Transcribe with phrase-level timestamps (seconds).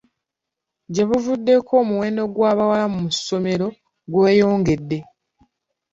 [0.93, 3.67] Gye buvuddeko omuwendo gw'abawala mu ssomero
[4.11, 4.99] gweyongedde.